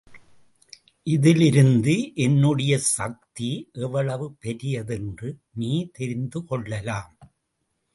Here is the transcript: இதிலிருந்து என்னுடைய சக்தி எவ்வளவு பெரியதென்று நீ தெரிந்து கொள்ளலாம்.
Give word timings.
இதிலிருந்து 1.07 1.95
என்னுடைய 2.15 2.79
சக்தி 2.79 3.51
எவ்வளவு 3.73 4.35
பெரியதென்று 4.41 5.31
நீ 5.53 5.73
தெரிந்து 5.91 6.45
கொள்ளலாம். 6.45 7.17